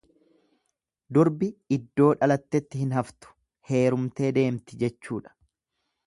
[1.17, 3.35] Durbi iddoo dhalatetti hin haftu
[3.73, 5.35] heerumtee deemti jechuudha.